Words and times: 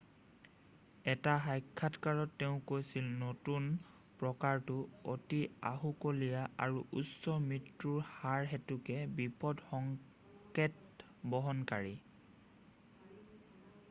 "এটা 1.11 1.33
সাক্ষাৎকাৰত 1.47 2.37
তেওঁ 2.43 2.55
কৈছিল 2.71 3.11
নতুন 3.19 3.67
প্ৰকাৰটো 4.23 4.77
"অতি 5.15 5.41
আহুকলীয়া 5.73 6.43
আৰু 6.67 6.81
উচ্চ 7.03 7.37
মৃত্যুৰ 7.51 8.09
হাৰ 8.15 8.49
হেতুকে 8.55 8.99
বিপদ 9.23 9.63
সংকেত 9.67 11.09
বহনকাৰী।"" 11.37 11.93